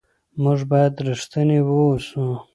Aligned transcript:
موږ 0.43 0.59
باید 0.71 0.93
رښتیني 1.07 1.59
واوسو. 1.63 2.25